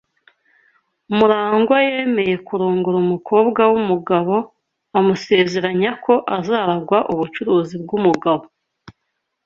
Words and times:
MuragwA 1.17 1.77
yemeye 1.89 2.35
kurongora 2.47 2.97
umukobwa 3.05 3.61
wumugabo 3.71 4.35
amusezeranya 4.97 5.91
ko 6.03 6.13
azaragwa 6.37 6.97
ubucuruzi 7.11 7.75
bwumugabo. 7.83 8.45